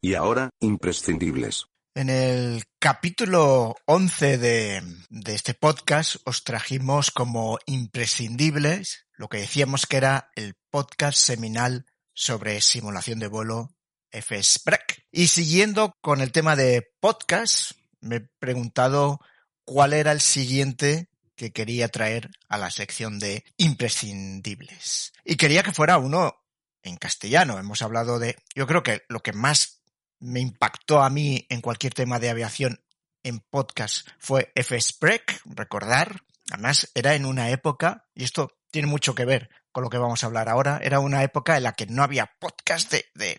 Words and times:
Y 0.00 0.14
ahora, 0.14 0.50
imprescindibles. 0.60 1.66
En 1.94 2.08
el 2.08 2.62
capítulo 2.78 3.74
11 3.86 4.38
de, 4.38 4.82
de, 5.10 5.34
este 5.34 5.54
podcast 5.54 6.16
os 6.24 6.44
trajimos 6.44 7.10
como 7.10 7.58
imprescindibles 7.66 9.06
lo 9.14 9.28
que 9.28 9.38
decíamos 9.38 9.86
que 9.86 9.96
era 9.96 10.30
el 10.36 10.54
podcast 10.70 11.18
seminal 11.18 11.86
sobre 12.14 12.60
simulación 12.60 13.18
de 13.18 13.26
vuelo 13.26 13.74
FSPREC. 14.12 15.06
Y 15.10 15.26
siguiendo 15.26 15.92
con 16.00 16.20
el 16.20 16.30
tema 16.30 16.54
de 16.54 16.88
podcast, 17.00 17.72
me 18.00 18.16
he 18.16 18.28
preguntado 18.38 19.18
cuál 19.64 19.92
era 19.92 20.12
el 20.12 20.20
siguiente 20.20 21.08
que 21.34 21.52
quería 21.52 21.88
traer 21.88 22.30
a 22.48 22.58
la 22.58 22.70
sección 22.70 23.18
de 23.18 23.44
imprescindibles. 23.56 25.12
Y 25.24 25.34
quería 25.34 25.64
que 25.64 25.72
fuera 25.72 25.98
uno 25.98 26.34
en 26.82 26.96
castellano. 26.96 27.58
Hemos 27.58 27.82
hablado 27.82 28.20
de, 28.20 28.36
yo 28.54 28.68
creo 28.68 28.84
que 28.84 29.02
lo 29.08 29.20
que 29.20 29.32
más 29.32 29.77
me 30.20 30.40
impactó 30.40 31.02
a 31.02 31.10
mí 31.10 31.46
en 31.48 31.60
cualquier 31.60 31.94
tema 31.94 32.18
de 32.18 32.30
aviación 32.30 32.80
en 33.22 33.40
podcast 33.40 34.08
fue 34.18 34.52
FSPREC, 34.54 35.42
recordar. 35.46 36.22
Además, 36.50 36.90
era 36.94 37.14
en 37.14 37.26
una 37.26 37.50
época, 37.50 38.06
y 38.14 38.24
esto 38.24 38.58
tiene 38.70 38.88
mucho 38.88 39.14
que 39.14 39.24
ver 39.24 39.50
con 39.70 39.84
lo 39.84 39.90
que 39.90 39.98
vamos 39.98 40.22
a 40.22 40.26
hablar 40.26 40.48
ahora, 40.48 40.80
era 40.82 40.98
una 40.98 41.22
época 41.22 41.56
en 41.56 41.64
la 41.64 41.72
que 41.72 41.86
no 41.86 42.02
había 42.02 42.32
podcast 42.40 42.90
de, 42.90 43.04
de, 43.14 43.38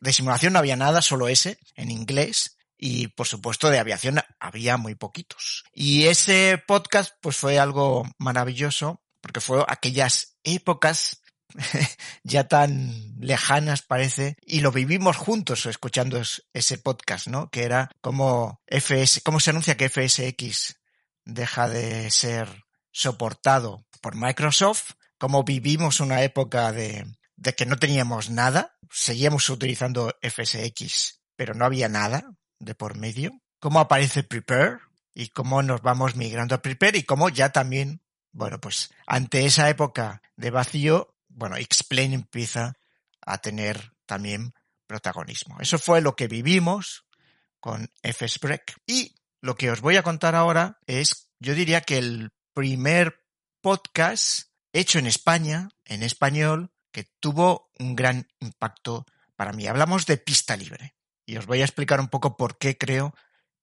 de 0.00 0.12
simulación, 0.12 0.52
no 0.52 0.58
había 0.58 0.76
nada, 0.76 1.02
solo 1.02 1.28
ese, 1.28 1.58
en 1.76 1.90
inglés, 1.90 2.58
y 2.76 3.08
por 3.08 3.26
supuesto 3.26 3.70
de 3.70 3.78
aviación 3.78 4.20
había 4.38 4.76
muy 4.76 4.94
poquitos. 4.94 5.64
Y 5.72 6.06
ese 6.06 6.62
podcast 6.66 7.14
pues 7.20 7.36
fue 7.36 7.58
algo 7.58 8.04
maravilloso 8.18 9.02
porque 9.20 9.40
fue 9.40 9.64
aquellas 9.66 10.38
épocas 10.44 11.22
ya 12.22 12.48
tan 12.48 13.16
lejanas 13.20 13.82
parece 13.82 14.36
y 14.44 14.60
lo 14.60 14.72
vivimos 14.72 15.16
juntos 15.16 15.66
escuchando 15.66 16.20
ese 16.52 16.78
podcast, 16.78 17.28
¿no? 17.28 17.50
Que 17.50 17.64
era 17.64 17.90
como 18.00 18.60
FS, 18.66 19.22
cómo 19.22 19.40
se 19.40 19.50
anuncia 19.50 19.76
que 19.76 19.88
FSX 19.88 20.76
deja 21.24 21.68
de 21.68 22.10
ser 22.10 22.64
soportado 22.90 23.86
por 24.00 24.14
Microsoft, 24.14 24.92
como 25.18 25.44
vivimos 25.44 26.00
una 26.00 26.22
época 26.22 26.72
de, 26.72 27.06
de 27.36 27.54
que 27.54 27.66
no 27.66 27.76
teníamos 27.76 28.30
nada, 28.30 28.76
seguíamos 28.90 29.48
utilizando 29.50 30.14
FSX, 30.22 31.20
pero 31.36 31.54
no 31.54 31.64
había 31.64 31.88
nada, 31.88 32.30
de 32.58 32.74
por 32.74 32.96
medio, 32.96 33.40
cómo 33.60 33.80
aparece 33.80 34.22
Prepare 34.22 34.78
y 35.14 35.28
cómo 35.28 35.62
nos 35.62 35.82
vamos 35.82 36.16
migrando 36.16 36.54
a 36.54 36.62
Prepare 36.62 36.98
y 36.98 37.02
cómo 37.02 37.28
ya 37.28 37.50
también, 37.50 38.02
bueno, 38.32 38.60
pues 38.60 38.90
ante 39.06 39.44
esa 39.44 39.68
época 39.68 40.22
de 40.36 40.50
vacío, 40.50 41.14
bueno, 41.38 41.56
Explain 41.56 42.12
empieza 42.12 42.74
a 43.24 43.38
tener 43.38 43.92
también 44.06 44.52
protagonismo. 44.86 45.60
Eso 45.60 45.78
fue 45.78 46.00
lo 46.00 46.16
que 46.16 46.26
vivimos 46.26 47.06
con 47.60 47.90
FSBreak. 48.02 48.76
Y 48.86 49.14
lo 49.40 49.56
que 49.56 49.70
os 49.70 49.80
voy 49.80 49.96
a 49.96 50.02
contar 50.02 50.34
ahora 50.34 50.78
es, 50.86 51.30
yo 51.38 51.54
diría 51.54 51.82
que 51.82 51.98
el 51.98 52.30
primer 52.54 53.24
podcast 53.60 54.48
hecho 54.72 54.98
en 54.98 55.06
España, 55.06 55.68
en 55.84 56.02
español, 56.02 56.72
que 56.90 57.04
tuvo 57.20 57.70
un 57.78 57.94
gran 57.94 58.26
impacto 58.40 59.06
para 59.36 59.52
mí. 59.52 59.66
Hablamos 59.66 60.06
de 60.06 60.16
pista 60.16 60.56
libre 60.56 60.96
y 61.24 61.36
os 61.36 61.46
voy 61.46 61.60
a 61.60 61.64
explicar 61.64 62.00
un 62.00 62.08
poco 62.08 62.36
por 62.36 62.58
qué 62.58 62.76
creo 62.76 63.14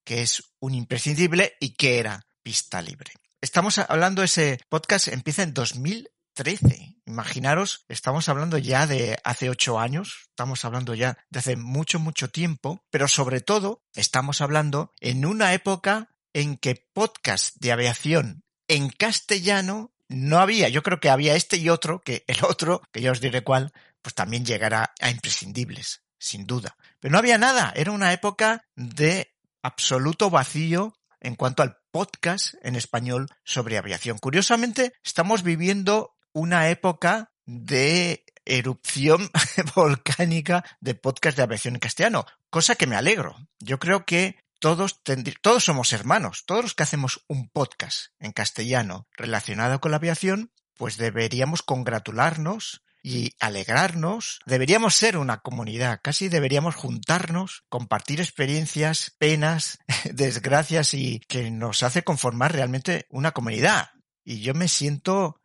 que 0.06 0.22
es 0.22 0.44
un 0.60 0.76
imprescindible 0.76 1.58
y 1.60 1.74
qué 1.74 2.00
era 2.00 2.26
pista 2.42 2.82
libre. 2.82 3.12
Estamos 3.42 3.80
hablando, 3.80 4.24
ese 4.24 4.60
podcast 4.70 5.10
empieza 5.10 5.44
en 5.44 5.54
2013. 5.54 6.95
Imaginaros, 7.06 7.86
estamos 7.88 8.30
hablando 8.30 8.58
ya 8.58 8.88
de 8.88 9.20
hace 9.24 9.50
ocho 9.50 9.80
años, 9.80 10.26
estamos 10.30 10.66
hablando 10.66 10.96
ya 10.96 11.18
de 11.30 11.40
hace 11.40 11.56
mucho, 11.56 12.00
mucho 12.00 12.30
tiempo, 12.30 12.84
pero 12.90 13.08
sobre 13.08 13.42
todo 13.42 13.84
estamos 13.94 14.42
hablando 14.42 14.92
en 15.00 15.26
una 15.26 15.54
época 15.54 16.10
en 16.34 16.58
que 16.58 16.88
podcast 16.94 17.56
de 17.60 17.72
aviación 17.72 18.44
en 18.68 18.90
castellano 18.90 19.94
no 20.08 20.40
había. 20.40 20.68
Yo 20.70 20.82
creo 20.82 21.00
que 21.00 21.10
había 21.10 21.36
este 21.36 21.58
y 21.58 21.70
otro, 21.70 22.02
que 22.02 22.24
el 22.28 22.44
otro, 22.44 22.82
que 22.92 23.02
ya 23.02 23.12
os 23.12 23.22
diré 23.22 23.44
cuál, 23.44 23.72
pues 24.02 24.16
también 24.16 24.44
llegará 24.44 24.94
a 25.00 25.10
imprescindibles 25.12 26.02
sin 26.18 26.48
duda. 26.48 26.76
Pero 27.00 27.12
no 27.12 27.20
había 27.20 27.38
nada, 27.38 27.72
era 27.76 27.92
una 27.92 28.14
época 28.14 28.66
de 28.76 29.32
absoluto 29.62 30.32
vacío 30.32 30.96
en 31.20 31.36
cuanto 31.36 31.64
al 31.64 31.78
podcast 31.92 32.56
en 32.62 32.76
español 32.76 33.28
sobre 33.44 33.78
aviación. 33.78 34.18
Curiosamente, 34.18 34.94
estamos 35.04 35.44
viviendo 35.44 36.15
una 36.36 36.70
época 36.70 37.32
de 37.46 38.26
erupción 38.44 39.32
volcánica 39.76 40.64
de 40.82 40.94
podcast 40.94 41.38
de 41.38 41.44
aviación 41.44 41.76
en 41.76 41.80
castellano, 41.80 42.26
cosa 42.50 42.76
que 42.76 42.88
me 42.88 42.98
alegro. 42.98 43.36
Yo 43.60 43.80
creo 43.80 44.06
que 44.06 44.38
todos, 44.60 45.02
todos 45.42 45.64
somos 45.64 45.94
hermanos, 45.94 46.44
todos 46.46 46.62
los 46.62 46.74
que 46.76 46.84
hacemos 46.84 47.24
un 47.30 47.50
podcast 47.50 48.08
en 48.20 48.34
castellano 48.34 49.08
relacionado 49.14 49.80
con 49.80 49.92
la 49.92 49.98
aviación, 49.98 50.52
pues 50.76 50.98
deberíamos 50.98 51.62
congratularnos 51.62 52.84
y 53.02 53.32
alegrarnos. 53.40 54.40
Deberíamos 54.46 54.94
ser 54.96 55.18
una 55.18 55.38
comunidad, 55.38 56.02
casi 56.04 56.28
deberíamos 56.28 56.76
juntarnos, 56.76 57.64
compartir 57.70 58.20
experiencias, 58.20 59.16
penas, 59.18 59.80
desgracias 60.12 60.94
y 60.94 61.22
que 61.30 61.50
nos 61.50 61.82
hace 61.84 62.04
conformar 62.04 62.52
realmente 62.52 63.06
una 63.10 63.32
comunidad. 63.32 63.92
Y 64.26 64.42
yo 64.42 64.54
me 64.54 64.68
siento 64.68 65.40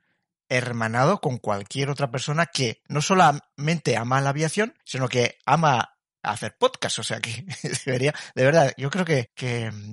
hermanado 0.51 1.21
con 1.21 1.39
cualquier 1.39 1.89
otra 1.89 2.11
persona 2.11 2.47
que 2.47 2.83
no 2.89 3.01
solamente 3.01 3.97
ama 3.97 4.21
la 4.21 4.31
aviación, 4.31 4.75
sino 4.85 5.09
que 5.09 5.39
ama 5.47 5.95
hacer 6.23 6.57
podcast. 6.59 6.99
O 6.99 7.03
sea 7.03 7.21
que 7.21 7.47
debería, 7.87 8.15
de 8.35 8.45
verdad, 8.45 8.75
yo 8.77 8.91
creo 8.91 9.05
que, 9.05 9.31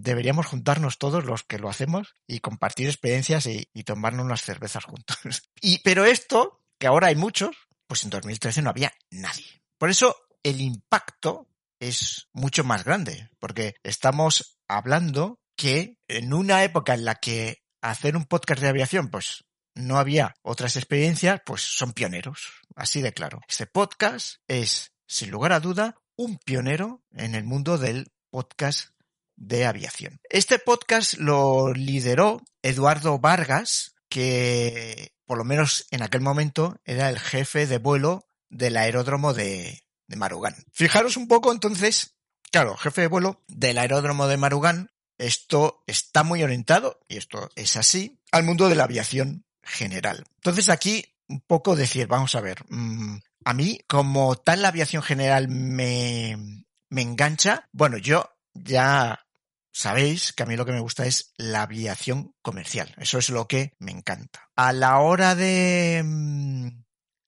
deberíamos 0.01 0.47
juntarnos 0.47 0.97
todos 0.97 1.23
los 1.23 1.44
que 1.44 1.59
lo 1.59 1.69
hacemos 1.69 2.16
y 2.28 2.40
compartir 2.40 2.88
experiencias 2.88 3.46
y, 3.46 3.69
y 3.73 3.84
tomarnos 3.84 4.25
unas 4.25 4.41
cervezas 4.41 4.84
juntos. 4.84 5.17
Y, 5.62 5.79
pero 5.79 6.06
esto 6.06 6.62
que 6.79 6.88
ahora 6.88 7.07
hay 7.07 7.16
muchos, 7.16 7.56
pues 7.88 8.03
en 8.03 8.09
2013 8.09 8.62
no 8.62 8.69
había 8.69 8.91
nadie. 9.09 9.62
Por 9.78 9.90
eso 9.90 10.16
el 10.44 10.62
impacto 10.62 11.47
es 11.79 12.28
mucho 12.34 12.63
más 12.63 12.84
grande, 12.84 13.29
porque 13.40 13.75
estamos 13.84 14.59
hablando 14.67 15.40
que 15.56 15.97
en 16.07 16.34
una 16.34 16.63
época 16.63 16.94
en 16.94 17.06
la 17.06 17.16
que 17.16 17.63
hacer 17.81 18.16
un 18.16 18.25
podcast 18.25 18.62
de 18.62 18.69
aviación, 18.69 19.09
pues 19.09 19.46
no 19.78 19.98
había 19.98 20.36
otras 20.42 20.76
experiencias, 20.76 21.42
pues 21.46 21.62
son 21.62 21.94
pioneros, 21.94 22.52
así 22.76 23.02
de 23.02 23.14
claro. 23.14 23.42
Este 23.48 23.66
podcast 23.66 24.38
es, 24.48 24.92
sin 25.06 25.32
lugar 25.32 25.54
a 25.54 25.60
duda, 25.60 25.96
un 26.16 26.38
pionero 26.38 27.04
en 27.14 27.36
el 27.36 27.44
mundo 27.44 27.78
del 27.78 28.12
podcast 28.30 28.90
de 29.36 29.66
aviación. 29.66 30.20
Este 30.30 30.60
podcast 30.60 31.14
lo 31.16 31.74
lideró 31.74 32.42
Eduardo 32.62 33.20
Vargas, 33.20 33.96
que 34.10 35.14
por 35.28 35.38
lo 35.38 35.44
menos 35.44 35.86
en 35.92 36.02
aquel 36.02 36.22
momento, 36.22 36.80
era 36.86 37.09
el 37.09 37.20
jefe 37.20 37.68
de 37.68 37.78
vuelo 37.78 38.28
del 38.50 38.78
aeródromo 38.78 39.34
de, 39.34 39.84
Marugán. 40.16 40.56
Fijaros 40.72 41.18
un 41.18 41.28
poco 41.28 41.52
entonces, 41.52 42.16
claro, 42.50 42.78
jefe 42.78 43.02
de 43.02 43.08
vuelo 43.08 43.44
del 43.48 43.78
aeródromo 43.78 44.28
de 44.28 44.38
Marugán, 44.38 44.90
esto 45.18 45.84
está 45.86 46.24
muy 46.24 46.44
orientado, 46.44 47.02
y 47.09 47.18
esto 47.18 47.50
es 47.56 47.76
así, 47.76 48.22
al 48.32 48.46
mundo 48.46 48.70
de 48.70 48.76
la 48.76 48.86
aviación 48.86 49.46
general. 49.67 50.23
Entonces 50.38 50.69
aquí 50.69 51.03
un 51.28 51.41
poco 51.41 51.75
decir, 51.75 52.07
vamos 52.07 52.35
a 52.35 52.41
ver, 52.41 52.63
mmm, 52.69 53.17
a 53.45 53.53
mí 53.53 53.79
como 53.88 54.35
tal 54.35 54.61
la 54.61 54.69
aviación 54.69 55.03
general 55.03 55.47
me, 55.50 56.66
me 56.89 57.01
engancha, 57.01 57.67
bueno, 57.72 57.97
yo 57.97 58.29
ya 58.53 59.25
sabéis 59.72 60.33
que 60.33 60.44
a 60.44 60.45
mí 60.45 60.55
lo 60.55 60.66
que 60.66 60.72
me 60.72 60.79
gusta 60.79 61.05
es 61.05 61.33
la 61.38 61.63
aviación 61.63 62.33
comercial. 62.41 62.94
Eso 62.97 63.19
es 63.19 63.29
lo 63.29 63.47
que 63.47 63.73
me 63.79 63.91
encanta. 63.91 64.50
A 64.55 64.73
la 64.73 65.00
hora 65.00 65.35
de, 65.35 66.01
mm, 66.03 66.67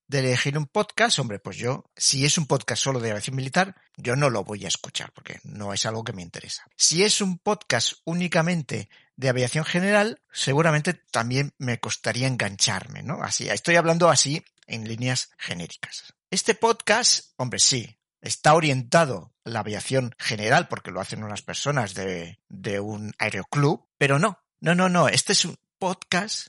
de 0.09 0.19
elegir 0.19 0.57
un 0.57 0.65
podcast, 0.65 1.19
hombre, 1.19 1.37
pues 1.37 1.57
yo, 1.57 1.85
si 1.95 2.25
es 2.25 2.39
un 2.39 2.47
podcast 2.47 2.81
solo 2.81 2.99
de 2.99 3.11
aviación 3.11 3.35
militar, 3.35 3.75
yo 3.95 4.15
no 4.15 4.31
lo 4.31 4.43
voy 4.43 4.65
a 4.65 4.67
escuchar 4.67 5.11
porque 5.13 5.39
no 5.43 5.71
es 5.71 5.85
algo 5.85 6.03
que 6.03 6.13
me 6.13 6.23
interesa. 6.23 6.65
Si 6.75 7.03
es 7.03 7.21
un 7.21 7.37
podcast 7.37 7.93
únicamente 8.05 8.89
de 9.15 9.29
aviación 9.29 9.65
general, 9.65 10.19
seguramente 10.31 10.95
también 10.95 11.53
me 11.59 11.79
costaría 11.79 12.27
engancharme, 12.27 13.03
¿no? 13.03 13.21
Así, 13.21 13.49
estoy 13.49 13.75
hablando 13.75 14.09
así 14.09 14.43
en 14.65 14.87
líneas 14.87 15.29
genéricas. 15.37 16.15
Este 16.31 16.55
podcast, 16.55 17.31
hombre, 17.37 17.59
sí, 17.59 17.99
está 18.19 18.55
orientado 18.55 19.35
a 19.45 19.51
la 19.51 19.59
aviación 19.59 20.15
general, 20.17 20.67
porque 20.69 20.89
lo 20.89 21.01
hacen 21.01 21.23
unas 21.23 21.43
personas 21.43 21.93
de, 21.93 22.39
de 22.49 22.79
un 22.79 23.13
aeroclub, 23.19 23.87
pero 23.99 24.17
no, 24.17 24.39
no, 24.59 24.73
no, 24.73 24.89
no, 24.89 25.07
este 25.07 25.33
es 25.33 25.45
un 25.45 25.55
podcast 25.77 26.47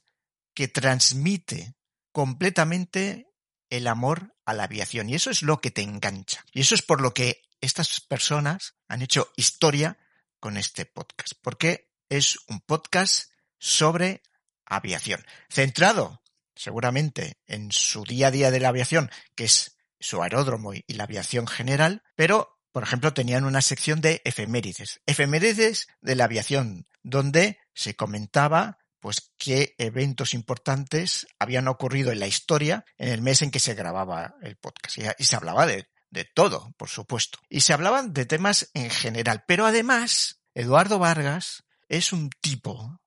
que 0.55 0.67
transmite 0.67 1.75
completamente 2.11 3.30
el 3.71 3.87
amor 3.87 4.35
a 4.45 4.53
la 4.53 4.65
aviación 4.65 5.09
y 5.09 5.15
eso 5.15 5.31
es 5.31 5.43
lo 5.43 5.61
que 5.61 5.71
te 5.71 5.83
engancha. 5.83 6.45
Y 6.53 6.61
eso 6.61 6.75
es 6.75 6.83
por 6.83 7.01
lo 7.01 7.15
que 7.15 7.43
estas 7.61 8.01
personas 8.01 8.75
han 8.89 9.03
hecho 9.03 9.31
historia 9.37 9.99
con 10.39 10.57
este 10.57 10.87
podcast, 10.87 11.33
porque 11.43 11.91
es 12.09 12.39
un 12.49 12.61
podcast 12.61 13.31
sobre 13.59 14.23
aviación, 14.67 15.25
centrado 15.49 16.23
seguramente 16.55 17.39
en 17.47 17.73
su 17.73 18.05
día 18.05 18.29
a 18.29 18.31
día 18.31 18.51
de 18.51 18.61
la 18.61 18.69
aviación, 18.69 19.11
que 19.35 19.45
es 19.45 19.79
su 19.99 20.23
aeródromo 20.23 20.75
y 20.75 20.85
la 20.89 21.05
aviación 21.05 21.47
general, 21.47 22.03
pero 22.17 22.61
por 22.73 22.83
ejemplo, 22.85 23.13
tenían 23.13 23.45
una 23.45 23.63
sección 23.63 24.01
de 24.01 24.23
efemérides, 24.25 25.01
efemérides 25.07 25.89
de 26.01 26.15
la 26.15 26.25
aviación, 26.25 26.87
donde 27.03 27.59
se 27.75 27.97
comentaba 27.97 28.79
pues 29.01 29.33
qué 29.39 29.75
eventos 29.79 30.35
importantes 30.35 31.27
habían 31.39 31.69
ocurrido 31.69 32.13
en 32.13 32.21
la 32.21 32.27
historia 32.27 32.85
en 32.99 33.09
el 33.09 33.23
mes 33.23 33.43
en 33.43 33.51
que 33.51 33.59
se 33.59 33.75
grababa 33.75 34.35
el 34.43 34.57
podcast. 34.57 34.99
Y, 35.19 35.25
se 35.25 35.37
hablaba 35.37 35.67
de, 35.67 35.89
de 36.11 36.25
todo, 36.25 36.73
por 36.77 36.89
supuesto. 36.89 37.39
Y 37.49 37.63
se 37.63 37.73
hablaban 37.73 38.13
de 38.13 38.27
temas 38.27 38.71
en 38.75 38.91
general. 38.91 39.45
Pero 39.47 39.67
además, 39.67 40.43
Eduardo 40.55 40.99
Vargas 40.99 41.65
es 41.89 42.13
un 42.13 42.31
tipo 42.41 43.01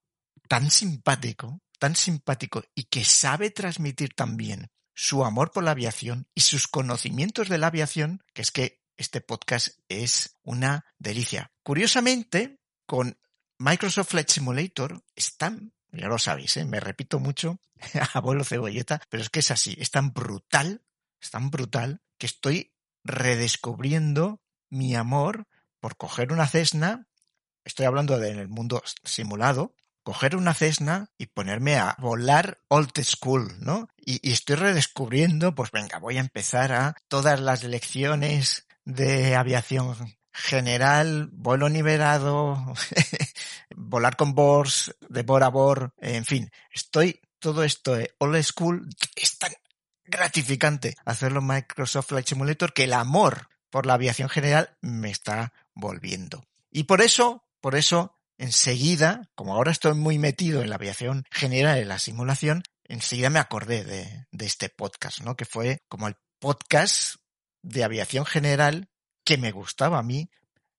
tan 0.47 0.69
simpático, 0.69 1.61
tan 1.79 1.95
simpático 1.95 2.63
y 2.75 2.85
que 2.85 3.05
sabe 3.05 3.51
transmitir 3.51 4.13
también 4.13 4.71
su 4.95 5.25
amor 5.25 5.51
por 5.51 5.63
la 5.63 5.71
aviación 5.71 6.27
y 6.35 6.41
sus 6.41 6.67
conocimientos 6.67 7.49
de 7.49 7.57
la 7.57 7.67
aviación, 7.67 8.23
que 8.33 8.41
es 8.41 8.51
que 8.51 8.81
este 8.97 9.21
podcast 9.21 9.79
es 9.89 10.37
una 10.43 10.85
delicia. 10.99 11.51
Curiosamente, 11.63 12.59
con 12.85 13.17
Microsoft 13.57 14.09
Flight 14.09 14.29
Simulator 14.29 15.03
están 15.15 15.72
ya 15.93 16.07
lo 16.07 16.17
sabéis, 16.17 16.57
¿eh? 16.57 16.65
me 16.65 16.79
repito 16.79 17.19
mucho, 17.19 17.59
abuelo 18.13 18.43
cebolleta, 18.43 19.01
pero 19.09 19.21
es 19.21 19.29
que 19.29 19.39
es 19.39 19.51
así, 19.51 19.75
es 19.79 19.91
tan 19.91 20.13
brutal, 20.13 20.81
es 21.21 21.31
tan 21.31 21.51
brutal 21.51 22.01
que 22.17 22.25
estoy 22.25 22.73
redescubriendo 23.03 24.41
mi 24.69 24.95
amor 24.95 25.47
por 25.79 25.97
coger 25.97 26.31
una 26.31 26.47
cesna, 26.47 27.07
estoy 27.63 27.85
hablando 27.85 28.17
del 28.17 28.47
mundo 28.47 28.81
simulado, 29.03 29.75
coger 30.03 30.35
una 30.35 30.53
cesna 30.53 31.09
y 31.17 31.27
ponerme 31.27 31.77
a 31.77 31.95
volar 31.99 32.59
old 32.67 32.91
school, 33.03 33.55
¿no? 33.59 33.87
Y, 33.97 34.19
y, 34.27 34.33
estoy 34.33 34.57
redescubriendo, 34.57 35.55
pues 35.55 35.71
venga, 35.71 35.99
voy 35.99 36.17
a 36.17 36.21
empezar 36.21 36.73
a 36.73 36.95
todas 37.07 37.39
las 37.39 37.63
lecciones 37.63 38.67
de 38.83 39.35
aviación 39.35 39.95
general, 40.33 41.29
vuelo 41.31 41.69
nivelado, 41.69 42.73
volar 43.93 44.15
con 44.15 44.33
Bors, 44.33 44.91
de 45.07 45.21
bor 45.21 45.43
a 45.43 45.49
bor, 45.49 45.93
en 46.01 46.25
fin, 46.25 46.49
estoy 46.73 47.21
todo 47.37 47.63
esto 47.63 47.93
de 47.93 48.11
old 48.17 48.41
school, 48.41 48.89
es 49.15 49.37
tan 49.37 49.53
gratificante 50.03 50.95
hacerlo 51.05 51.41
en 51.41 51.47
Microsoft 51.47 52.07
Flight 52.07 52.25
Simulator 52.25 52.73
que 52.73 52.85
el 52.85 52.93
amor 52.93 53.49
por 53.69 53.85
la 53.85 53.93
aviación 53.93 54.29
general 54.29 54.75
me 54.81 55.11
está 55.11 55.53
volviendo. 55.75 56.43
Y 56.71 56.85
por 56.85 57.01
eso, 57.03 57.43
por 57.61 57.75
eso, 57.75 58.17
enseguida, 58.39 59.29
como 59.35 59.53
ahora 59.53 59.71
estoy 59.71 59.93
muy 59.93 60.17
metido 60.17 60.63
en 60.63 60.69
la 60.71 60.75
aviación 60.77 61.25
general, 61.29 61.77
en 61.77 61.87
la 61.87 61.99
simulación, 61.99 62.63
enseguida 62.85 63.29
me 63.29 63.37
acordé 63.37 63.83
de 63.83 64.45
este 64.45 64.69
podcast, 64.69 65.21
¿no? 65.21 65.35
Que 65.35 65.45
fue 65.45 65.83
como 65.87 66.07
el 66.07 66.15
podcast 66.39 67.17
de 67.61 67.83
aviación 67.83 68.25
general 68.25 68.89
que 69.23 69.37
me 69.37 69.51
gustaba 69.51 69.99
a 69.99 70.03
mí 70.03 70.31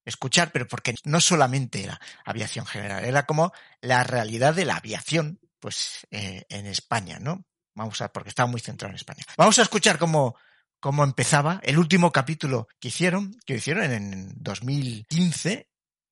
escuchar, 0.04 0.52
pero 0.52 0.66
porque 0.68 0.94
no 1.04 1.20
solamente 1.20 1.82
era 1.82 2.00
aviación 2.24 2.66
general, 2.66 3.04
era 3.04 3.26
como 3.26 3.52
la 3.80 4.04
realidad 4.04 4.54
de 4.54 4.64
la 4.64 4.76
aviación, 4.76 5.40
pues 5.60 6.06
eh, 6.10 6.44
en 6.48 6.66
España, 6.66 7.18
¿no? 7.18 7.44
Vamos 7.74 8.00
a, 8.00 8.12
porque 8.12 8.28
estaba 8.28 8.46
muy 8.46 8.60
centrado 8.60 8.90
en 8.90 8.96
España. 8.96 9.24
Vamos 9.36 9.58
a 9.58 9.62
escuchar 9.62 9.98
cómo, 9.98 10.36
cómo 10.80 11.04
empezaba 11.04 11.60
el 11.62 11.78
último 11.78 12.12
capítulo 12.12 12.68
que 12.78 12.88
hicieron, 12.88 13.36
que 13.46 13.56
hicieron 13.56 13.90
en 13.90 14.32
2015, 14.36 15.68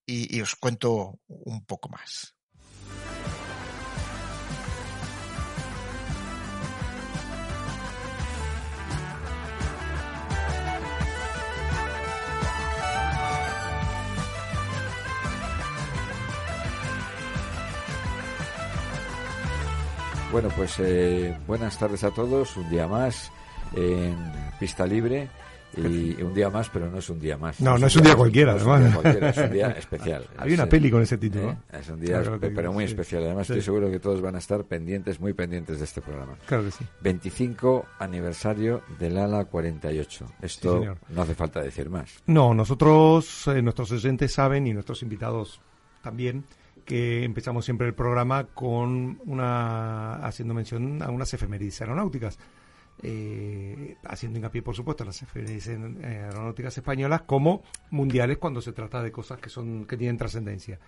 y, 0.06 0.36
y 0.36 0.40
os 0.40 0.56
cuento 0.56 1.20
un 1.28 1.64
poco 1.64 1.88
más. 1.88 2.34
Bueno, 20.32 20.48
pues 20.56 20.76
eh, 20.78 21.36
buenas 21.46 21.78
tardes 21.78 22.02
a 22.04 22.10
todos. 22.10 22.56
Un 22.56 22.70
día 22.70 22.88
más 22.88 23.30
en 23.76 24.16
pista 24.58 24.86
libre. 24.86 25.28
Y 25.76 26.22
un 26.22 26.32
día 26.32 26.48
más, 26.48 26.70
pero 26.70 26.90
no 26.90 26.98
es 26.98 27.08
un 27.10 27.20
día 27.20 27.36
más. 27.36 27.60
No, 27.60 27.76
no 27.76 27.86
es 27.86 27.96
un 27.96 28.02
día 28.02 28.14
cualquiera, 28.14 28.52
además. 28.52 28.80
Es 28.80 28.86
un 28.86 28.92
día, 28.92 29.02
cualquiera, 29.02 29.30
es 29.30 29.36
un 29.36 29.52
día 29.52 29.68
especial. 29.72 30.26
Hay 30.38 30.54
una 30.54 30.66
peli 30.66 30.90
con 30.90 31.02
ese 31.02 31.18
título. 31.18 31.50
¿eh? 31.50 31.56
Es 31.72 31.88
un 31.90 32.00
día, 32.00 32.22
pero 32.40 32.72
muy 32.72 32.84
especial. 32.84 33.24
Además, 33.24 33.42
estoy 33.50 33.62
seguro 33.62 33.90
que 33.90 33.98
todos 34.00 34.22
van 34.22 34.34
a 34.34 34.38
estar 34.38 34.64
pendientes, 34.64 35.20
muy 35.20 35.34
pendientes 35.34 35.78
de 35.78 35.84
este 35.84 36.00
programa. 36.00 36.36
Claro 36.46 36.64
que 36.64 36.70
sí. 36.70 36.84
25 37.02 37.86
aniversario 37.98 38.82
del 38.98 39.18
ALA 39.18 39.44
48. 39.44 40.26
Esto 40.40 40.96
no 41.10 41.22
hace 41.22 41.34
falta 41.34 41.60
decir 41.60 41.90
más. 41.90 42.22
No, 42.26 42.54
nosotros, 42.54 43.48
eh, 43.48 43.60
nuestros 43.60 43.92
oyentes 43.92 44.32
saben 44.32 44.66
y 44.66 44.72
nuestros 44.72 45.02
invitados 45.02 45.60
también 46.02 46.44
que 46.84 47.24
empezamos 47.24 47.64
siempre 47.64 47.86
el 47.86 47.94
programa 47.94 48.44
con 48.44 49.20
una 49.24 50.14
haciendo 50.16 50.54
mención 50.54 51.02
a 51.02 51.10
unas 51.10 51.32
efemérides 51.34 51.80
aeronáuticas. 51.80 52.38
Eh, 53.02 53.96
haciendo 54.04 54.38
hincapié, 54.38 54.62
por 54.62 54.76
supuesto, 54.76 55.02
a 55.02 55.06
las 55.06 55.20
efemérides 55.22 55.68
eh, 55.68 55.78
aeronáuticas 56.04 56.76
españolas 56.76 57.22
como 57.22 57.62
mundiales 57.90 58.38
cuando 58.38 58.60
se 58.60 58.72
trata 58.72 59.02
de 59.02 59.10
cosas 59.10 59.40
que 59.40 59.48
son 59.48 59.86
que 59.86 59.96
tienen 59.96 60.18
trascendencia. 60.18 60.78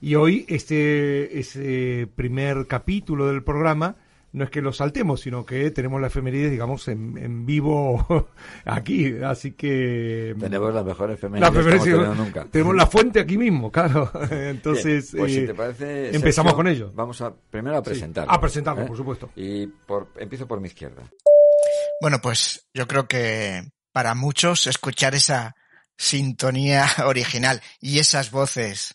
Y 0.00 0.16
hoy 0.16 0.44
este 0.48 1.38
ese 1.38 2.08
primer 2.16 2.66
capítulo 2.66 3.26
del 3.28 3.44
programa 3.44 3.96
no 4.32 4.44
es 4.44 4.50
que 4.50 4.62
lo 4.62 4.72
saltemos, 4.72 5.20
sino 5.20 5.44
que 5.44 5.70
tenemos 5.70 6.00
la 6.00 6.06
efeméride, 6.06 6.48
digamos, 6.48 6.88
en, 6.88 7.18
en 7.18 7.44
vivo 7.44 8.28
aquí. 8.64 9.14
Así 9.22 9.52
que. 9.52 10.34
Tenemos 10.38 10.74
la 10.74 10.82
mejor 10.82 11.10
efeméride 11.10 11.50
que 11.52 11.90
hemos 11.90 12.16
nunca. 12.16 12.46
Tenemos 12.46 12.74
la 12.74 12.86
fuente 12.86 13.20
aquí 13.20 13.36
mismo, 13.36 13.70
claro. 13.70 14.10
Entonces, 14.30 15.14
pues 15.16 15.32
si 15.32 15.40
eh, 15.40 15.46
te 15.46 15.54
parece, 15.54 16.14
empezamos 16.14 16.54
con 16.54 16.66
ello. 16.66 16.90
Vamos 16.94 17.20
a 17.20 17.34
primero 17.34 17.76
a 17.76 17.82
presentarlo. 17.82 18.32
A 18.32 18.40
presentarlo, 18.40 18.82
¿eh? 18.82 18.86
por 18.86 18.96
supuesto. 18.96 19.30
Y 19.36 19.66
por, 19.66 20.08
empiezo 20.16 20.46
por 20.48 20.60
mi 20.60 20.68
izquierda. 20.68 21.02
Bueno, 22.00 22.18
pues 22.20 22.66
yo 22.74 22.88
creo 22.88 23.06
que 23.06 23.62
para 23.92 24.14
muchos 24.14 24.66
escuchar 24.66 25.14
esa 25.14 25.54
sintonía 25.96 26.86
original 27.04 27.60
y 27.80 27.98
esas 27.98 28.30
voces 28.30 28.92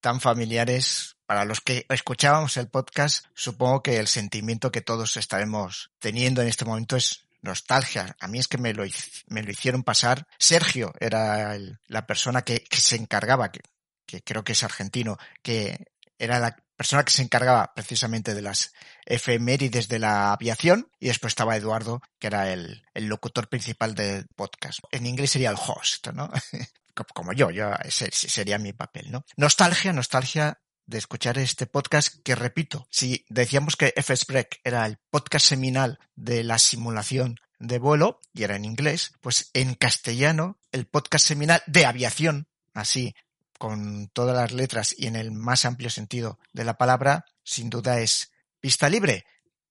tan 0.00 0.20
familiares 0.20 1.15
para 1.26 1.44
los 1.44 1.60
que 1.60 1.86
escuchábamos 1.88 2.56
el 2.56 2.68
podcast, 2.68 3.26
supongo 3.34 3.82
que 3.82 3.98
el 3.98 4.06
sentimiento 4.06 4.72
que 4.72 4.80
todos 4.80 5.16
estaremos 5.16 5.90
teniendo 5.98 6.40
en 6.40 6.48
este 6.48 6.64
momento 6.64 6.96
es 6.96 7.26
nostalgia. 7.42 8.16
A 8.20 8.28
mí 8.28 8.38
es 8.38 8.48
que 8.48 8.58
me 8.58 8.72
lo, 8.72 8.84
me 9.26 9.42
lo 9.42 9.50
hicieron 9.50 9.82
pasar. 9.82 10.26
Sergio 10.38 10.92
era 11.00 11.56
la 11.86 12.06
persona 12.06 12.42
que, 12.42 12.64
se 12.70 12.96
encargaba, 12.96 13.50
que, 13.50 13.60
que 14.06 14.22
creo 14.22 14.44
que 14.44 14.52
es 14.52 14.62
argentino, 14.62 15.18
que 15.42 15.86
era 16.18 16.38
la 16.38 16.56
persona 16.76 17.04
que 17.04 17.12
se 17.12 17.22
encargaba 17.22 17.72
precisamente 17.74 18.34
de 18.34 18.42
las 18.42 18.72
efemérides 19.04 19.88
de 19.88 19.98
la 19.98 20.32
aviación 20.32 20.90
y 21.00 21.08
después 21.08 21.32
estaba 21.32 21.56
Eduardo, 21.56 22.02
que 22.18 22.26
era 22.26 22.52
el, 22.52 22.84
el 22.94 23.06
locutor 23.06 23.48
principal 23.48 23.94
del 23.94 24.26
podcast. 24.36 24.80
En 24.90 25.06
inglés 25.06 25.30
sería 25.30 25.50
el 25.50 25.56
host, 25.56 26.08
¿no? 26.08 26.30
Como 27.14 27.34
yo, 27.34 27.50
yo, 27.50 27.72
ese 27.84 28.10
sería 28.10 28.58
mi 28.58 28.72
papel, 28.72 29.10
¿no? 29.10 29.24
Nostalgia, 29.36 29.92
nostalgia 29.92 30.58
de 30.86 30.98
escuchar 30.98 31.38
este 31.38 31.66
podcast 31.66 32.22
que 32.22 32.34
repito, 32.34 32.86
si 32.90 33.24
decíamos 33.28 33.76
que 33.76 33.92
FSBreak 33.96 34.60
era 34.64 34.86
el 34.86 34.98
podcast 35.10 35.46
seminal 35.46 35.98
de 36.14 36.44
la 36.44 36.58
simulación 36.58 37.40
de 37.58 37.78
vuelo 37.78 38.20
y 38.32 38.44
era 38.44 38.56
en 38.56 38.64
inglés, 38.64 39.12
pues 39.20 39.50
en 39.54 39.74
castellano 39.74 40.58
el 40.72 40.86
podcast 40.86 41.26
seminal 41.26 41.62
de 41.66 41.86
aviación, 41.86 42.48
así 42.72 43.14
con 43.58 44.08
todas 44.08 44.36
las 44.36 44.52
letras 44.52 44.94
y 44.96 45.06
en 45.06 45.16
el 45.16 45.32
más 45.32 45.64
amplio 45.64 45.90
sentido 45.90 46.38
de 46.52 46.64
la 46.64 46.76
palabra, 46.76 47.24
sin 47.42 47.70
duda 47.70 48.00
es 48.00 48.32
pista 48.60 48.88
libre. 48.88 49.24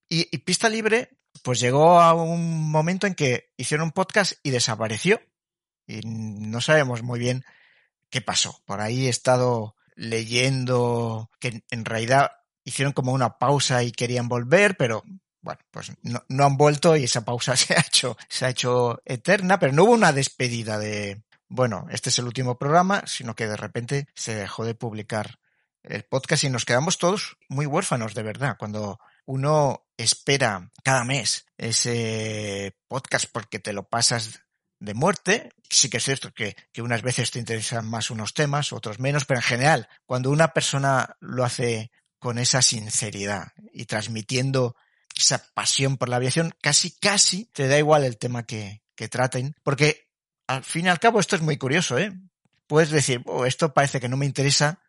Y, 0.08 0.28
y 0.34 0.38
pista 0.38 0.68
libre, 0.68 1.16
pues 1.42 1.60
llegó 1.60 2.00
a 2.00 2.14
un 2.14 2.70
momento 2.70 3.06
en 3.06 3.14
que 3.14 3.52
hicieron 3.56 3.86
un 3.86 3.92
podcast 3.92 4.34
y 4.42 4.50
desapareció. 4.50 5.20
Y 5.86 6.00
no 6.04 6.60
sabemos 6.60 7.02
muy 7.02 7.20
bien 7.20 7.44
qué 8.10 8.20
pasó. 8.20 8.60
Por 8.66 8.80
ahí 8.80 9.06
he 9.06 9.08
estado 9.10 9.75
leyendo 9.96 11.30
que 11.40 11.64
en 11.70 11.84
realidad 11.84 12.32
hicieron 12.64 12.92
como 12.92 13.12
una 13.12 13.38
pausa 13.38 13.82
y 13.82 13.92
querían 13.92 14.28
volver, 14.28 14.76
pero 14.76 15.02
bueno, 15.40 15.60
pues 15.70 15.92
no, 16.02 16.22
no, 16.28 16.44
han 16.44 16.56
vuelto 16.56 16.96
y 16.96 17.04
esa 17.04 17.24
pausa 17.24 17.56
se 17.56 17.74
ha 17.74 17.80
hecho, 17.80 18.16
se 18.28 18.44
ha 18.44 18.50
hecho 18.50 19.00
eterna, 19.04 19.58
pero 19.58 19.72
no 19.72 19.84
hubo 19.84 19.92
una 19.92 20.12
despedida 20.12 20.78
de, 20.78 21.22
bueno, 21.48 21.86
este 21.90 22.10
es 22.10 22.18
el 22.18 22.26
último 22.26 22.58
programa, 22.58 23.02
sino 23.06 23.34
que 23.34 23.46
de 23.46 23.56
repente 23.56 24.08
se 24.14 24.34
dejó 24.34 24.64
de 24.64 24.74
publicar 24.74 25.38
el 25.82 26.02
podcast 26.02 26.44
y 26.44 26.50
nos 26.50 26.64
quedamos 26.64 26.98
todos 26.98 27.36
muy 27.48 27.64
huérfanos, 27.66 28.14
de 28.14 28.22
verdad, 28.24 28.56
cuando 28.58 28.98
uno 29.24 29.86
espera 29.96 30.70
cada 30.82 31.04
mes 31.04 31.46
ese 31.56 32.76
podcast 32.88 33.26
porque 33.32 33.58
te 33.58 33.72
lo 33.72 33.88
pasas 33.88 34.45
de 34.78 34.94
muerte. 34.94 35.50
Sí 35.68 35.88
que 35.88 35.96
es 35.96 36.04
cierto 36.04 36.32
que, 36.32 36.56
que 36.72 36.82
unas 36.82 37.02
veces 37.02 37.30
te 37.30 37.38
interesan 37.38 37.88
más 37.88 38.10
unos 38.10 38.34
temas, 38.34 38.72
otros 38.72 38.98
menos, 38.98 39.24
pero 39.24 39.38
en 39.38 39.44
general, 39.44 39.88
cuando 40.04 40.30
una 40.30 40.48
persona 40.48 41.16
lo 41.20 41.44
hace 41.44 41.90
con 42.18 42.38
esa 42.38 42.62
sinceridad 42.62 43.52
y 43.72 43.86
transmitiendo 43.86 44.76
esa 45.16 45.38
pasión 45.54 45.96
por 45.96 46.08
la 46.08 46.16
aviación, 46.16 46.54
casi, 46.60 46.90
casi 46.90 47.46
te 47.46 47.68
da 47.68 47.78
igual 47.78 48.04
el 48.04 48.18
tema 48.18 48.44
que, 48.44 48.82
que 48.94 49.08
traten, 49.08 49.54
porque 49.62 50.08
al 50.46 50.64
fin 50.64 50.86
y 50.86 50.88
al 50.88 51.00
cabo 51.00 51.20
esto 51.20 51.36
es 51.36 51.42
muy 51.42 51.56
curioso, 51.56 51.98
¿eh? 51.98 52.12
Puedes 52.66 52.90
decir, 52.90 53.22
oh, 53.26 53.46
esto 53.46 53.72
parece 53.72 54.00
que 54.00 54.08
no 54.08 54.16
me 54.16 54.26
interesa 54.26 54.80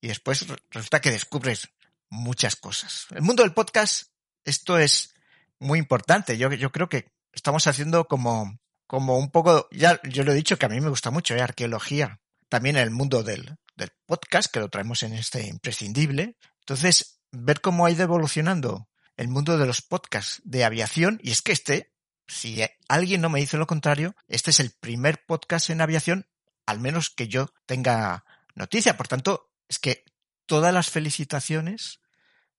y 0.00 0.08
después 0.08 0.46
resulta 0.70 1.00
que 1.00 1.10
descubres 1.10 1.68
muchas 2.10 2.56
cosas. 2.56 3.06
El 3.10 3.22
mundo 3.22 3.42
del 3.42 3.52
podcast, 3.52 4.12
esto 4.44 4.78
es 4.78 5.14
muy 5.58 5.78
importante. 5.78 6.38
Yo, 6.38 6.52
yo 6.52 6.70
creo 6.70 6.88
que 6.88 7.12
estamos 7.32 7.66
haciendo 7.66 8.06
como, 8.06 8.58
como 8.88 9.18
un 9.18 9.30
poco, 9.30 9.68
ya 9.70 10.00
yo 10.02 10.24
lo 10.24 10.32
he 10.32 10.34
dicho 10.34 10.58
que 10.58 10.66
a 10.66 10.68
mí 10.70 10.80
me 10.80 10.88
gusta 10.88 11.10
mucho, 11.10 11.36
¿eh? 11.36 11.42
arqueología. 11.42 12.20
También 12.48 12.76
el 12.76 12.90
mundo 12.90 13.22
del, 13.22 13.58
del 13.76 13.92
podcast, 14.06 14.50
que 14.50 14.60
lo 14.60 14.70
traemos 14.70 15.02
en 15.02 15.12
este 15.12 15.46
imprescindible. 15.46 16.38
Entonces, 16.60 17.20
ver 17.30 17.60
cómo 17.60 17.84
ha 17.84 17.90
ido 17.90 18.02
evolucionando 18.02 18.88
el 19.18 19.28
mundo 19.28 19.58
de 19.58 19.66
los 19.66 19.82
podcasts 19.82 20.40
de 20.42 20.64
aviación, 20.64 21.20
y 21.22 21.32
es 21.32 21.42
que 21.42 21.52
este, 21.52 21.92
si 22.26 22.64
alguien 22.88 23.20
no 23.20 23.28
me 23.28 23.40
dice 23.40 23.58
lo 23.58 23.66
contrario, 23.66 24.16
este 24.26 24.50
es 24.50 24.60
el 24.60 24.70
primer 24.70 25.22
podcast 25.26 25.68
en 25.68 25.82
aviación, 25.82 26.26
al 26.64 26.80
menos 26.80 27.10
que 27.10 27.28
yo 27.28 27.52
tenga 27.66 28.24
noticia. 28.54 28.96
Por 28.96 29.06
tanto, 29.06 29.50
es 29.68 29.78
que 29.78 30.04
todas 30.46 30.72
las 30.72 30.88
felicitaciones 30.88 32.00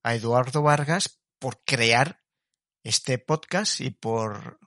a 0.03 0.13
Eduardo 0.13 0.61
Vargas 0.61 1.21
por 1.39 1.63
crear 1.65 2.21
este 2.83 3.17
podcast 3.17 3.81
y 3.81 3.89
por, 3.89 4.59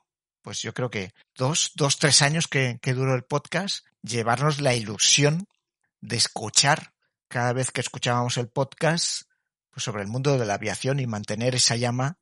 pues 0.43 0.61
yo 0.61 0.75
creo 0.75 0.91
que 0.91 1.15
dos, 1.35 1.73
dos, 1.75 1.99
tres 1.99 2.23
años 2.23 2.49
que, 2.49 2.79
que 2.83 2.95
duró 2.95 3.15
el 3.15 3.25
podcast, 3.25 3.87
llevarnos 4.03 4.61
la 4.61 4.75
ilusión 4.75 5.49
de 6.01 6.17
escuchar 6.17 6.93
cada 7.29 7.53
vez 7.53 7.71
que 7.71 7.81
escuchábamos 7.81 8.37
el 8.37 8.49
podcast 8.49 9.23
pues 9.71 9.85
sobre 9.85 10.03
el 10.03 10.09
mundo 10.09 10.37
de 10.37 10.45
la 10.45 10.55
aviación 10.55 11.01
y 11.01 11.07
mantener 11.07 11.55
esa 11.55 11.77
llama, 11.77 12.19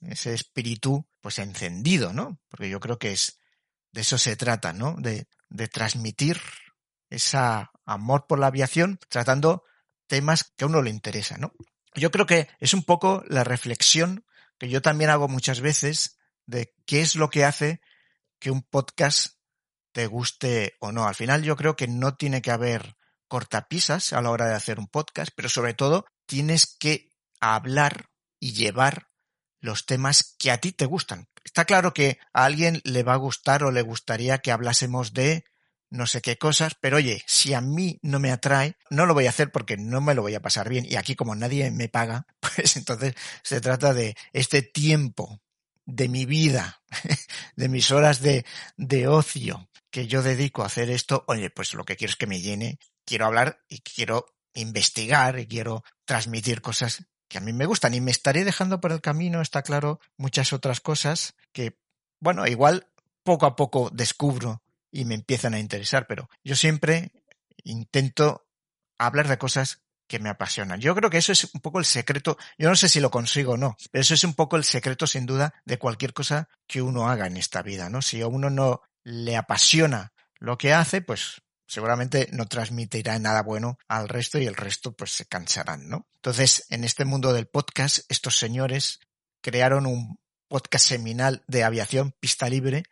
ese 0.00 0.32
espíritu, 0.32 1.06
pues 1.20 1.38
encendido, 1.38 2.14
¿no? 2.14 2.40
Porque 2.48 2.70
yo 2.70 2.80
creo 2.80 2.98
que 2.98 3.12
es 3.12 3.38
de 3.92 4.00
eso 4.00 4.16
se 4.16 4.36
trata, 4.36 4.72
¿no? 4.72 4.94
De, 4.98 5.26
de 5.50 5.68
transmitir 5.68 6.40
ese 7.10 7.38
amor 7.84 8.26
por 8.26 8.38
la 8.38 8.46
aviación, 8.46 8.98
tratando 9.08 9.64
temas 10.06 10.52
que 10.56 10.64
a 10.64 10.68
uno 10.68 10.82
le 10.82 10.90
interesa, 10.90 11.36
¿no? 11.36 11.52
Yo 11.94 12.10
creo 12.10 12.26
que 12.26 12.48
es 12.60 12.74
un 12.74 12.84
poco 12.84 13.22
la 13.28 13.44
reflexión 13.44 14.24
que 14.58 14.68
yo 14.68 14.80
también 14.82 15.10
hago 15.10 15.28
muchas 15.28 15.60
veces 15.60 16.17
de 16.48 16.74
qué 16.86 17.02
es 17.02 17.14
lo 17.14 17.30
que 17.30 17.44
hace 17.44 17.80
que 18.40 18.50
un 18.50 18.62
podcast 18.62 19.36
te 19.92 20.06
guste 20.06 20.76
o 20.80 20.92
no. 20.92 21.06
Al 21.06 21.14
final 21.14 21.42
yo 21.42 21.56
creo 21.56 21.76
que 21.76 21.86
no 21.86 22.16
tiene 22.16 22.42
que 22.42 22.50
haber 22.50 22.96
cortapisas 23.28 24.12
a 24.12 24.22
la 24.22 24.30
hora 24.30 24.46
de 24.46 24.54
hacer 24.54 24.78
un 24.78 24.88
podcast, 24.88 25.30
pero 25.36 25.48
sobre 25.48 25.74
todo 25.74 26.06
tienes 26.26 26.66
que 26.66 27.10
hablar 27.40 28.08
y 28.40 28.54
llevar 28.54 29.08
los 29.60 29.86
temas 29.86 30.34
que 30.38 30.50
a 30.50 30.58
ti 30.58 30.72
te 30.72 30.86
gustan. 30.86 31.28
Está 31.44 31.64
claro 31.66 31.92
que 31.92 32.18
a 32.32 32.44
alguien 32.44 32.80
le 32.84 33.02
va 33.02 33.14
a 33.14 33.16
gustar 33.16 33.62
o 33.62 33.70
le 33.70 33.82
gustaría 33.82 34.38
que 34.38 34.50
hablásemos 34.50 35.12
de 35.12 35.44
no 35.90 36.06
sé 36.06 36.20
qué 36.22 36.38
cosas, 36.38 36.74
pero 36.80 36.98
oye, 36.98 37.22
si 37.26 37.54
a 37.54 37.60
mí 37.60 37.98
no 38.02 38.20
me 38.20 38.30
atrae, 38.30 38.76
no 38.90 39.06
lo 39.06 39.14
voy 39.14 39.26
a 39.26 39.30
hacer 39.30 39.50
porque 39.50 39.76
no 39.76 40.00
me 40.00 40.14
lo 40.14 40.22
voy 40.22 40.34
a 40.34 40.42
pasar 40.42 40.68
bien. 40.68 40.86
Y 40.86 40.96
aquí 40.96 41.14
como 41.14 41.34
nadie 41.34 41.70
me 41.70 41.88
paga, 41.88 42.26
pues 42.40 42.76
entonces 42.76 43.14
se 43.42 43.60
trata 43.60 43.92
de 43.92 44.14
este 44.32 44.62
tiempo 44.62 45.42
de 45.88 46.08
mi 46.08 46.26
vida, 46.26 46.82
de 47.56 47.68
mis 47.68 47.90
horas 47.90 48.20
de, 48.20 48.44
de 48.76 49.08
ocio 49.08 49.68
que 49.90 50.06
yo 50.06 50.22
dedico 50.22 50.62
a 50.62 50.66
hacer 50.66 50.90
esto, 50.90 51.24
oye, 51.26 51.48
pues 51.48 51.72
lo 51.72 51.84
que 51.84 51.96
quiero 51.96 52.10
es 52.10 52.16
que 52.16 52.26
me 52.26 52.42
llene, 52.42 52.78
quiero 53.06 53.24
hablar 53.24 53.64
y 53.68 53.80
quiero 53.80 54.26
investigar 54.52 55.38
y 55.38 55.46
quiero 55.46 55.82
transmitir 56.04 56.60
cosas 56.60 57.06
que 57.26 57.38
a 57.38 57.40
mí 57.40 57.54
me 57.54 57.64
gustan. 57.64 57.94
Y 57.94 58.02
me 58.02 58.10
estaré 58.10 58.44
dejando 58.44 58.82
por 58.82 58.92
el 58.92 59.00
camino, 59.00 59.40
está 59.40 59.62
claro, 59.62 59.98
muchas 60.18 60.52
otras 60.52 60.80
cosas 60.80 61.34
que, 61.52 61.78
bueno, 62.20 62.46
igual 62.46 62.88
poco 63.22 63.46
a 63.46 63.56
poco 63.56 63.88
descubro 63.90 64.62
y 64.90 65.06
me 65.06 65.14
empiezan 65.14 65.54
a 65.54 65.58
interesar, 65.58 66.06
pero 66.06 66.28
yo 66.44 66.54
siempre 66.54 67.12
intento 67.64 68.46
hablar 68.98 69.26
de 69.26 69.38
cosas 69.38 69.80
que 70.08 70.18
me 70.18 70.30
apasionan. 70.30 70.80
Yo 70.80 70.94
creo 70.94 71.10
que 71.10 71.18
eso 71.18 71.32
es 71.32 71.48
un 71.54 71.60
poco 71.60 71.78
el 71.78 71.84
secreto, 71.84 72.36
yo 72.56 72.68
no 72.68 72.76
sé 72.76 72.88
si 72.88 72.98
lo 72.98 73.10
consigo 73.10 73.52
o 73.52 73.56
no, 73.56 73.76
pero 73.92 74.02
eso 74.02 74.14
es 74.14 74.24
un 74.24 74.34
poco 74.34 74.56
el 74.56 74.64
secreto 74.64 75.06
sin 75.06 75.26
duda 75.26 75.54
de 75.64 75.78
cualquier 75.78 76.12
cosa 76.12 76.48
que 76.66 76.82
uno 76.82 77.08
haga 77.08 77.26
en 77.26 77.36
esta 77.36 77.62
vida, 77.62 77.88
¿no? 77.90 78.02
Si 78.02 78.20
a 78.20 78.26
uno 78.26 78.50
no 78.50 78.82
le 79.04 79.36
apasiona 79.36 80.12
lo 80.38 80.58
que 80.58 80.72
hace, 80.72 81.02
pues 81.02 81.42
seguramente 81.66 82.28
no 82.32 82.46
transmitirá 82.46 83.18
nada 83.18 83.42
bueno 83.42 83.78
al 83.86 84.08
resto 84.08 84.38
y 84.38 84.46
el 84.46 84.56
resto 84.56 84.92
pues 84.92 85.12
se 85.12 85.26
cansarán, 85.26 85.88
¿no? 85.88 86.08
Entonces, 86.16 86.66
en 86.70 86.84
este 86.84 87.04
mundo 87.04 87.32
del 87.32 87.46
podcast, 87.46 88.00
estos 88.08 88.38
señores 88.38 89.00
crearon 89.42 89.86
un 89.86 90.18
podcast 90.48 90.86
seminal 90.86 91.44
de 91.46 91.64
aviación 91.64 92.14
pista 92.18 92.48
libre 92.48 92.84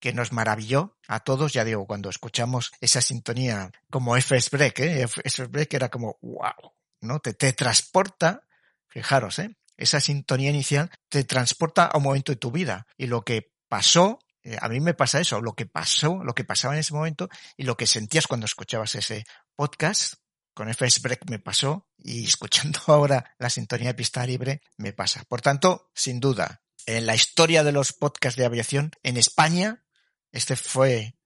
que 0.00 0.12
nos 0.12 0.32
maravilló 0.32 0.96
a 1.06 1.20
todos, 1.20 1.52
ya 1.52 1.64
digo, 1.64 1.86
cuando 1.86 2.10
escuchamos 2.10 2.72
esa 2.80 3.00
sintonía 3.00 3.70
como 3.90 4.16
FS 4.16 4.50
Break, 4.50 4.80
¿eh? 4.80 5.06
Break 5.48 5.74
era 5.74 5.90
como 5.90 6.18
wow, 6.22 6.72
¿no? 7.02 7.20
Te, 7.20 7.34
te 7.34 7.52
transporta, 7.52 8.46
fijaros, 8.88 9.38
¿eh? 9.38 9.56
Esa 9.76 10.00
sintonía 10.00 10.50
inicial 10.50 10.90
te 11.08 11.24
transporta 11.24 11.86
a 11.86 11.96
un 11.96 12.04
momento 12.04 12.32
de 12.32 12.36
tu 12.36 12.50
vida 12.50 12.86
y 12.96 13.06
lo 13.06 13.22
que 13.22 13.52
pasó 13.68 14.18
eh, 14.42 14.56
a 14.60 14.68
mí 14.68 14.80
me 14.80 14.94
pasa 14.94 15.20
eso, 15.20 15.40
lo 15.40 15.54
que 15.54 15.66
pasó, 15.66 16.22
lo 16.24 16.34
que 16.34 16.44
pasaba 16.44 16.74
en 16.74 16.80
ese 16.80 16.94
momento 16.94 17.28
y 17.56 17.64
lo 17.64 17.76
que 17.76 17.86
sentías 17.86 18.26
cuando 18.26 18.46
escuchabas 18.46 18.94
ese 18.94 19.24
podcast. 19.54 20.14
Con 20.52 20.68
FS 20.68 21.00
Break 21.00 21.30
me 21.30 21.38
pasó 21.38 21.88
y 21.98 22.24
escuchando 22.26 22.80
ahora 22.86 23.34
la 23.38 23.50
sintonía 23.50 23.88
de 23.88 23.94
pista 23.94 24.26
libre 24.26 24.62
me 24.76 24.92
pasa. 24.92 25.24
Por 25.28 25.42
tanto, 25.42 25.90
sin 25.94 26.20
duda, 26.20 26.62
en 26.86 27.06
la 27.06 27.14
historia 27.14 27.62
de 27.62 27.72
los 27.72 27.92
podcasts 27.92 28.38
de 28.38 28.46
aviación 28.46 28.90
en 29.02 29.16
España, 29.16 29.84
este 30.32 30.56
fue 30.56 31.16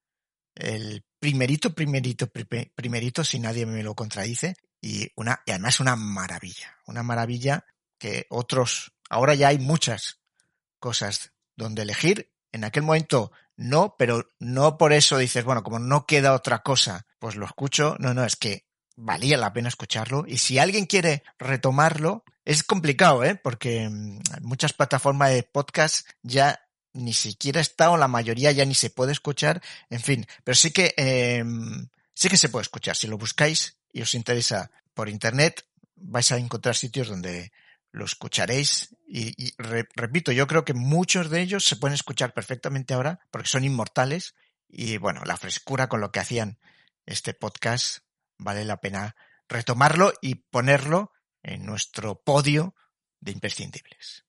el 0.54 1.04
primerito, 1.18 1.74
primerito, 1.74 2.28
primerito, 2.28 3.24
si 3.24 3.38
nadie 3.38 3.66
me 3.66 3.82
lo 3.82 3.94
contradice, 3.94 4.54
y 4.80 5.10
una, 5.16 5.42
y 5.46 5.52
además 5.52 5.80
una 5.80 5.96
maravilla, 5.96 6.78
una 6.86 7.02
maravilla 7.02 7.64
que 7.98 8.26
otros, 8.28 8.92
ahora 9.08 9.34
ya 9.34 9.48
hay 9.48 9.58
muchas 9.58 10.20
cosas 10.78 11.32
donde 11.56 11.82
elegir 11.82 12.30
en 12.52 12.64
aquel 12.64 12.82
momento 12.82 13.32
no, 13.56 13.96
pero 13.96 14.28
no 14.38 14.78
por 14.78 14.92
eso 14.92 15.18
dices, 15.18 15.44
bueno, 15.44 15.62
como 15.62 15.78
no 15.78 16.06
queda 16.06 16.34
otra 16.34 16.62
cosa, 16.62 17.06
pues 17.18 17.36
lo 17.36 17.46
escucho. 17.46 17.96
No, 17.98 18.14
no, 18.14 18.24
es 18.24 18.36
que 18.36 18.66
valía 18.96 19.38
la 19.38 19.52
pena 19.52 19.68
escucharlo. 19.68 20.24
Y 20.26 20.38
si 20.38 20.58
alguien 20.58 20.86
quiere 20.86 21.22
retomarlo, 21.38 22.24
es 22.44 22.62
complicado, 22.62 23.24
¿eh? 23.24 23.36
Porque 23.36 23.88
mm, 23.88 24.20
muchas 24.42 24.72
plataformas 24.72 25.30
de 25.30 25.42
podcast 25.44 26.08
ya 26.22 26.60
ni 26.94 27.12
siquiera 27.12 27.60
está 27.60 27.90
o 27.90 27.96
la 27.96 28.08
mayoría 28.08 28.52
ya 28.52 28.64
ni 28.64 28.74
se 28.74 28.90
puede 28.90 29.12
escuchar. 29.12 29.62
En 29.90 30.00
fin, 30.00 30.26
pero 30.42 30.54
sí 30.54 30.70
que, 30.70 30.94
eh, 30.96 31.44
sí 32.14 32.28
que 32.28 32.38
se 32.38 32.48
puede 32.48 32.62
escuchar. 32.62 32.96
Si 32.96 33.06
lo 33.06 33.18
buscáis 33.18 33.76
y 33.92 34.00
os 34.02 34.14
interesa 34.14 34.70
por 34.94 35.08
internet, 35.08 35.66
vais 35.96 36.32
a 36.32 36.38
encontrar 36.38 36.76
sitios 36.76 37.08
donde 37.08 37.52
lo 37.92 38.04
escucharéis 38.04 38.96
y, 39.06 39.54
repito, 39.94 40.32
yo 40.32 40.46
creo 40.48 40.64
que 40.64 40.74
muchos 40.74 41.30
de 41.30 41.40
ellos 41.40 41.64
se 41.64 41.76
pueden 41.76 41.94
escuchar 41.94 42.34
perfectamente 42.34 42.94
ahora 42.94 43.20
porque 43.30 43.48
son 43.48 43.64
inmortales 43.64 44.34
y 44.68 44.96
bueno, 44.96 45.22
la 45.24 45.36
frescura 45.36 45.88
con 45.88 46.00
lo 46.00 46.10
que 46.10 46.18
hacían 46.18 46.58
este 47.06 47.34
podcast 47.34 47.98
vale 48.38 48.64
la 48.64 48.80
pena 48.80 49.14
retomarlo 49.48 50.12
y 50.20 50.36
ponerlo 50.36 51.12
en 51.42 51.64
nuestro 51.66 52.20
podio 52.20 52.74
de 53.20 53.32
imprescindibles. 53.32 54.22